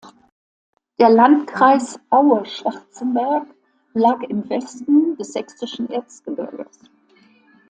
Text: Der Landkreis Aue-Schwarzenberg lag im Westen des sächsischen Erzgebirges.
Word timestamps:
Der 0.97 1.11
Landkreis 1.11 1.99
Aue-Schwarzenberg 2.09 3.45
lag 3.93 4.19
im 4.23 4.49
Westen 4.49 5.15
des 5.17 5.33
sächsischen 5.33 5.91
Erzgebirges. 5.91 6.79